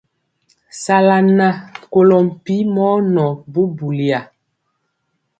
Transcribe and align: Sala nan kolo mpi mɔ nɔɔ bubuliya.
Sala 0.83 1.17
nan 1.37 1.55
kolo 1.93 2.15
mpi 2.27 2.55
mɔ 2.73 2.87
nɔɔ 3.13 3.31
bubuliya. 3.51 4.19